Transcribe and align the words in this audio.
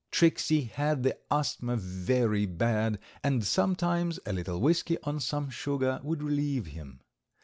Tricksey 0.09 0.61
had 0.61 1.03
the 1.03 1.15
asthma 1.31 1.77
very 1.77 2.47
bad, 2.47 2.97
and 3.23 3.45
sometimes 3.45 4.19
a 4.25 4.33
little 4.33 4.59
whisky 4.59 4.97
on 5.03 5.19
some 5.19 5.51
sugar 5.51 5.99
would 6.01 6.23
relieve 6.23 6.65
him. 6.65 7.01